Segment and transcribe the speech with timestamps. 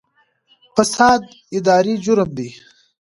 [0.75, 1.21] فساد
[1.57, 2.49] اداري جرم دی